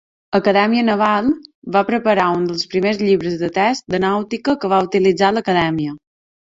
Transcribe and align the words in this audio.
Acadèmia 0.37 0.85
Naval, 0.87 1.29
va 1.75 1.83
preparar 1.91 2.31
un 2.39 2.49
dels 2.53 2.65
primers 2.73 3.05
llibres 3.05 3.39
de 3.45 3.53
text 3.61 3.89
de 3.97 4.03
nàutica 4.09 4.59
que 4.65 4.77
va 4.77 4.85
utilitzar 4.91 5.35
l'Acadèmia. 5.39 6.01